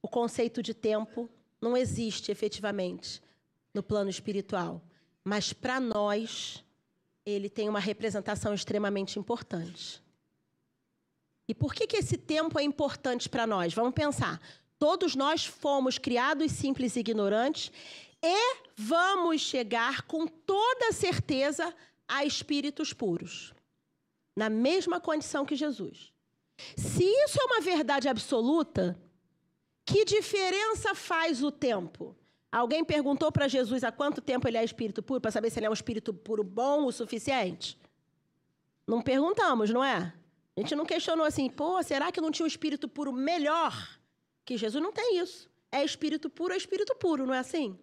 [0.00, 1.28] o conceito de tempo
[1.60, 3.20] não existe efetivamente
[3.74, 4.80] no plano espiritual,
[5.24, 6.64] mas para nós
[7.26, 10.00] ele tem uma representação extremamente importante.
[11.48, 13.74] E por que, que esse tempo é importante para nós?
[13.74, 14.40] Vamos pensar.
[14.78, 17.72] Todos nós fomos criados simples e ignorantes
[18.22, 21.74] e vamos chegar com toda certeza
[22.06, 23.52] a espíritos puros,
[24.36, 26.12] na mesma condição que Jesus.
[26.76, 28.96] Se isso é uma verdade absoluta,
[29.84, 32.16] que diferença faz o tempo?
[32.50, 35.66] Alguém perguntou para Jesus há quanto tempo ele é espírito puro, para saber se ele
[35.66, 37.78] é um espírito puro bom o suficiente?
[38.86, 40.12] Não perguntamos, não é?
[40.54, 43.98] A gente não questionou assim, pô, será que não tinha um espírito puro melhor
[44.44, 45.50] Que Jesus não tem isso.
[45.70, 47.78] É espírito puro, é espírito puro, não é assim?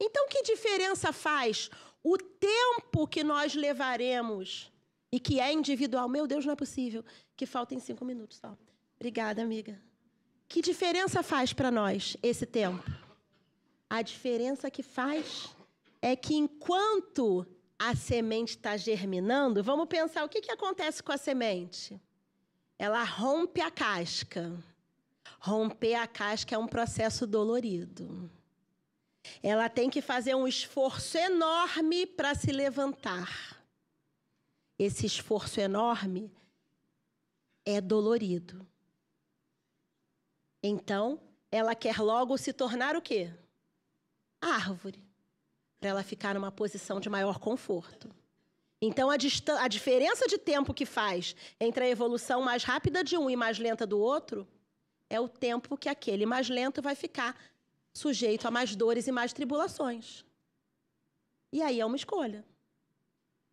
[0.00, 1.70] Então, que diferença faz
[2.02, 4.72] o tempo que nós levaremos
[5.12, 6.08] e que é individual?
[6.08, 7.04] Meu Deus, não é possível
[7.36, 8.56] que faltem cinco minutos só.
[8.96, 9.78] Obrigada, amiga.
[10.48, 12.90] Que diferença faz para nós esse tempo?
[13.88, 15.54] A diferença que faz
[16.00, 17.46] é que enquanto
[17.78, 22.00] a semente está germinando, vamos pensar o que, que acontece com a semente.
[22.78, 24.52] Ela rompe a casca.
[25.38, 28.30] Romper a casca é um processo dolorido.
[29.42, 33.62] Ela tem que fazer um esforço enorme para se levantar.
[34.78, 36.32] Esse esforço enorme
[37.64, 38.66] é dolorido.
[40.62, 43.32] Então, ela quer logo se tornar o quê?
[44.40, 45.02] Árvore,
[45.78, 48.10] para ela ficar numa posição de maior conforto.
[48.80, 53.28] Então, a, a diferença de tempo que faz entre a evolução mais rápida de um
[53.28, 54.48] e mais lenta do outro
[55.08, 57.36] é o tempo que aquele mais lento vai ficar
[57.92, 60.24] sujeito a mais dores e mais tribulações.
[61.52, 62.44] E aí é uma escolha.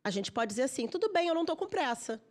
[0.03, 2.21] A gente pode dizer assim: tudo bem, eu não estou com pressa.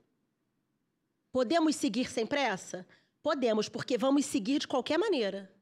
[1.33, 2.87] Podemos seguir sem pressa?
[3.23, 5.53] Podemos, porque vamos seguir de qualquer maneira.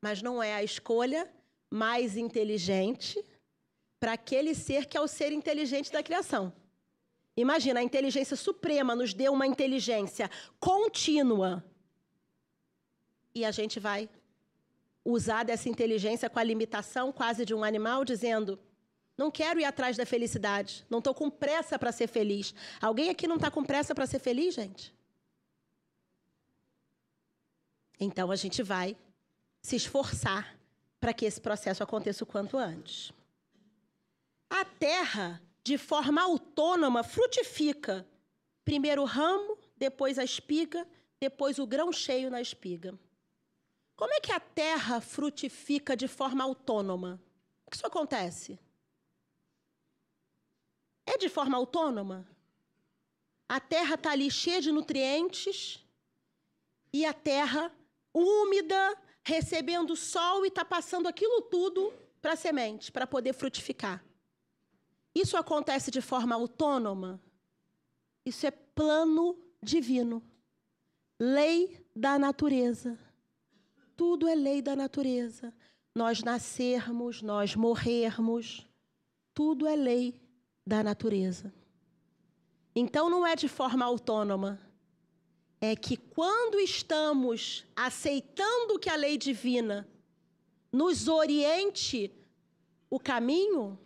[0.00, 1.32] Mas não é a escolha
[1.70, 3.24] mais inteligente
[3.98, 6.52] para aquele ser que é o ser inteligente da criação.
[7.36, 11.64] Imagina, a inteligência suprema nos deu uma inteligência contínua.
[13.34, 14.08] E a gente vai
[15.12, 18.58] usar dessa inteligência com a limitação quase de um animal, dizendo:
[19.16, 22.54] não quero ir atrás da felicidade, não estou com pressa para ser feliz.
[22.80, 24.94] Alguém aqui não está com pressa para ser feliz, gente?
[27.98, 28.96] Então a gente vai
[29.60, 30.56] se esforçar
[31.00, 33.12] para que esse processo aconteça o quanto antes.
[34.48, 38.06] A terra, de forma autônoma, frutifica.
[38.64, 40.86] Primeiro o ramo, depois a espiga,
[41.18, 42.98] depois o grão cheio na espiga.
[43.98, 47.20] Como é que a terra frutifica de forma autônoma?
[47.66, 48.56] O que isso acontece?
[51.04, 52.24] É de forma autônoma?
[53.48, 55.84] A terra está ali cheia de nutrientes
[56.92, 57.74] e a terra
[58.14, 61.92] úmida, recebendo sol e está passando aquilo tudo
[62.22, 64.04] para a semente, para poder frutificar.
[65.12, 67.20] Isso acontece de forma autônoma?
[68.24, 70.22] Isso é plano divino,
[71.18, 73.07] lei da natureza.
[73.98, 75.52] Tudo é lei da natureza.
[75.92, 78.64] Nós nascermos, nós morrermos,
[79.34, 80.22] tudo é lei
[80.64, 81.52] da natureza.
[82.76, 84.60] Então não é de forma autônoma.
[85.60, 89.88] É que quando estamos aceitando que a lei divina
[90.70, 92.14] nos oriente
[92.88, 93.76] o caminho,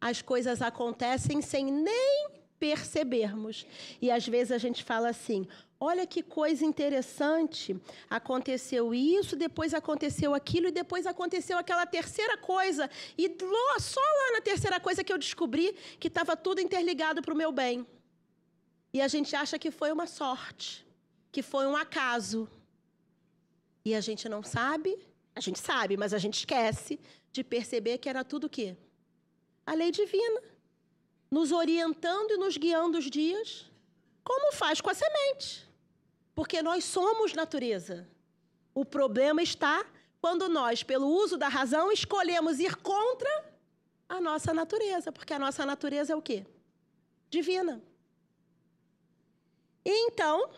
[0.00, 3.66] as coisas acontecem sem nem percebermos.
[4.00, 5.48] E às vezes a gente fala assim:
[5.80, 7.76] Olha que coisa interessante.
[8.08, 12.88] Aconteceu isso, depois aconteceu aquilo, e depois aconteceu aquela terceira coisa.
[13.18, 13.24] E
[13.80, 17.50] só lá na terceira coisa que eu descobri que estava tudo interligado para o meu
[17.50, 17.84] bem.
[18.94, 20.86] E a gente acha que foi uma sorte,
[21.32, 22.48] que foi um acaso.
[23.84, 24.96] E a gente não sabe,
[25.34, 27.00] a gente sabe, mas a gente esquece
[27.32, 28.76] de perceber que era tudo o quê?
[29.66, 30.51] A lei divina.
[31.32, 33.64] Nos orientando e nos guiando os dias,
[34.22, 35.66] como faz com a semente.
[36.34, 38.06] Porque nós somos natureza.
[38.74, 39.86] O problema está
[40.20, 43.30] quando nós, pelo uso da razão, escolhemos ir contra
[44.06, 46.44] a nossa natureza, porque a nossa natureza é o quê?
[47.30, 47.82] Divina.
[49.82, 50.50] E então,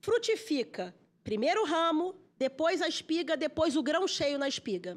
[0.00, 0.94] frutifica
[1.24, 4.96] primeiro o ramo, depois a espiga, depois o grão cheio na espiga.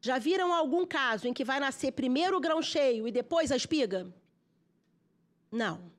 [0.00, 3.56] Já viram algum caso em que vai nascer primeiro o grão cheio e depois a
[3.56, 4.10] espiga?
[5.52, 5.92] Não.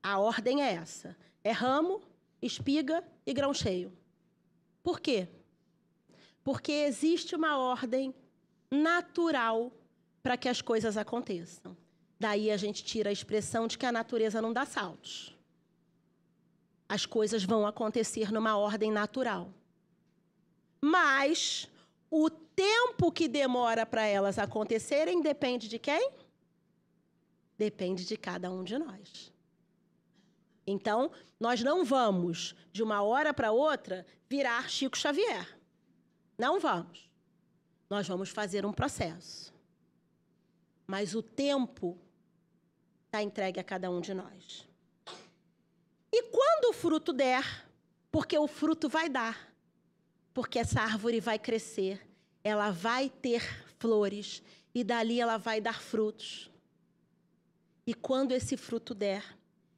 [0.00, 2.00] A ordem é essa: é ramo,
[2.40, 3.92] espiga e grão cheio.
[4.82, 5.28] Por quê?
[6.44, 8.14] Porque existe uma ordem
[8.70, 9.72] natural
[10.22, 11.76] para que as coisas aconteçam.
[12.18, 15.36] Daí a gente tira a expressão de que a natureza não dá saltos.
[16.88, 19.52] As coisas vão acontecer numa ordem natural.
[20.80, 21.68] Mas
[22.10, 26.10] o tempo que demora para elas acontecerem depende de quem?
[27.58, 29.32] Depende de cada um de nós.
[30.66, 35.58] Então, nós não vamos, de uma hora para outra, virar Chico Xavier.
[36.38, 37.10] Não vamos.
[37.90, 39.52] Nós vamos fazer um processo.
[40.86, 41.98] Mas o tempo
[43.06, 44.68] está entregue a cada um de nós.
[46.12, 47.66] E quando o fruto der,
[48.10, 49.52] porque o fruto vai dar,
[50.32, 52.06] porque essa árvore vai crescer,
[52.44, 53.42] ela vai ter
[53.78, 54.42] flores
[54.74, 56.50] e dali ela vai dar frutos.
[57.88, 59.24] E quando esse fruto der,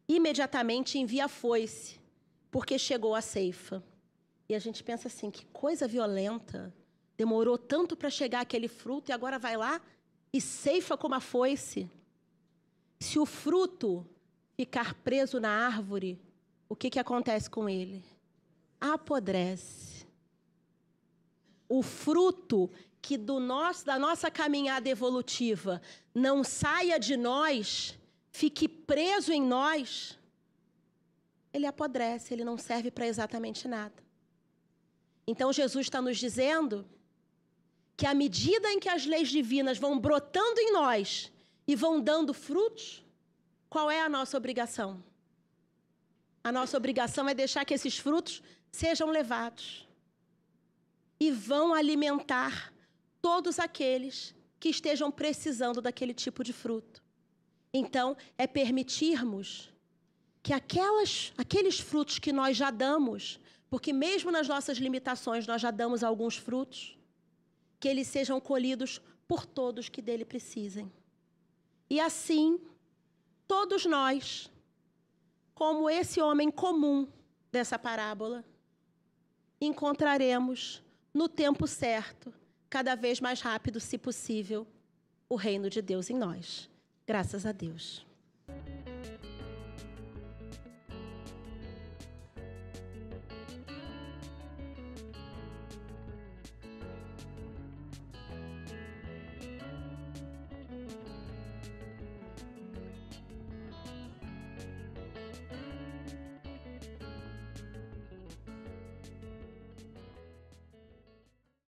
[0.09, 2.01] imediatamente envia a foice,
[2.51, 3.85] porque chegou a ceifa.
[4.49, 6.75] E a gente pensa assim: que coisa violenta.
[7.17, 9.81] Demorou tanto para chegar aquele fruto e agora vai lá
[10.33, 11.89] e ceifa como a foice.
[12.99, 14.05] Se o fruto
[14.57, 16.21] ficar preso na árvore,
[16.69, 18.03] o que, que acontece com ele?
[18.81, 20.05] Apodrece.
[21.69, 22.69] O fruto
[23.01, 25.81] que do nosso, da nossa caminhada evolutiva
[26.13, 28.00] não saia de nós,
[28.31, 30.18] fique preso em nós,
[31.53, 33.95] ele apodrece, ele não serve para exatamente nada.
[35.26, 36.89] Então Jesus está nos dizendo
[37.97, 41.31] que à medida em que as leis divinas vão brotando em nós
[41.66, 43.05] e vão dando frutos,
[43.68, 45.03] qual é a nossa obrigação?
[46.43, 49.87] A nossa obrigação é deixar que esses frutos sejam levados
[51.18, 52.72] e vão alimentar
[53.20, 57.00] todos aqueles que estejam precisando daquele tipo de fruto.
[57.73, 59.73] Então, é permitirmos
[60.43, 65.71] que aquelas, aqueles frutos que nós já damos, porque mesmo nas nossas limitações nós já
[65.71, 66.99] damos alguns frutos,
[67.79, 70.91] que eles sejam colhidos por todos que dele precisem.
[71.89, 72.61] E assim,
[73.47, 74.51] todos nós,
[75.55, 77.07] como esse homem comum
[77.51, 78.45] dessa parábola,
[79.61, 82.33] encontraremos no tempo certo,
[82.68, 84.66] cada vez mais rápido, se possível,
[85.29, 86.70] o reino de Deus em nós.
[87.11, 88.07] Graças a Deus.